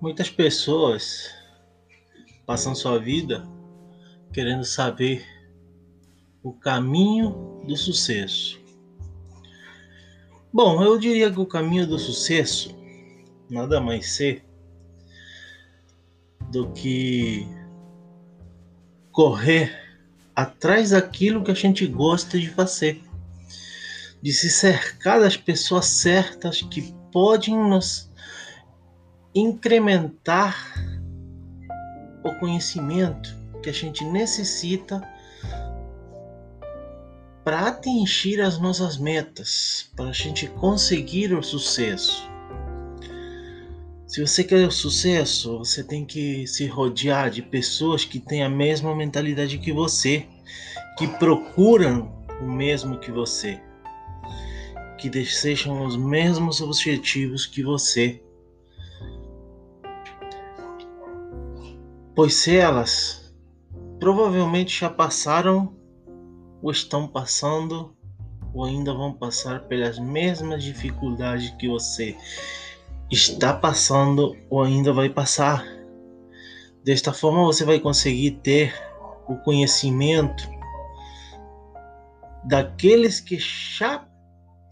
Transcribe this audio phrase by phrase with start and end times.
[0.00, 1.30] Muitas pessoas
[2.44, 3.48] passam sua vida
[4.32, 5.24] querendo saber
[6.42, 8.60] o caminho do sucesso.
[10.52, 12.76] Bom, eu diria que o caminho do sucesso
[13.48, 14.44] nada mais ser
[16.50, 17.46] do que
[19.10, 19.72] correr
[20.34, 23.02] atrás daquilo que a gente gosta de fazer,
[24.22, 28.10] de se cercar das pessoas certas que podem nos
[29.38, 30.74] incrementar
[32.24, 35.06] o conhecimento que a gente necessita
[37.44, 42.28] para atingir as nossas metas, para a gente conseguir o sucesso.
[44.06, 48.48] Se você quer o sucesso, você tem que se rodear de pessoas que têm a
[48.48, 50.26] mesma mentalidade que você,
[50.96, 53.60] que procuram o mesmo que você,
[54.98, 58.25] que desejam os mesmos objetivos que você.
[62.16, 63.30] Pois se elas
[64.00, 65.76] provavelmente já passaram
[66.62, 67.94] ou estão passando
[68.54, 72.16] ou ainda vão passar pelas mesmas dificuldades que você
[73.12, 75.62] está passando ou ainda vai passar.
[76.82, 78.74] Desta forma você vai conseguir ter
[79.28, 80.48] o conhecimento
[82.44, 84.08] daqueles que já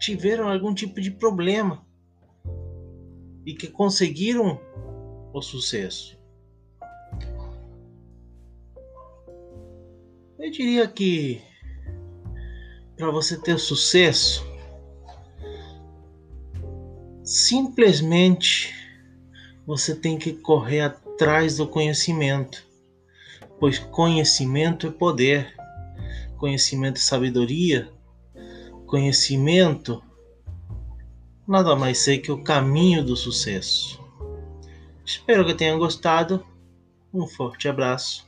[0.00, 1.86] tiveram algum tipo de problema
[3.46, 4.60] e que conseguiram
[5.32, 6.17] o sucesso.
[10.38, 11.42] Eu diria que
[12.96, 14.46] para você ter sucesso,
[17.24, 18.72] simplesmente
[19.66, 22.64] você tem que correr atrás do conhecimento,
[23.58, 25.52] pois conhecimento é poder,
[26.36, 27.90] conhecimento é sabedoria,
[28.86, 30.00] conhecimento
[31.48, 34.00] nada mais sei que o caminho do sucesso.
[35.04, 36.46] Espero que tenham gostado.
[37.12, 38.27] Um forte abraço